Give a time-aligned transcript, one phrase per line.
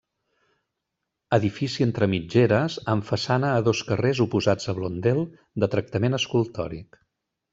[1.35, 5.23] Edifici entre mitgeres, amb façana a dos carrers oposats a Blondel
[5.65, 6.99] de tractament escultòric.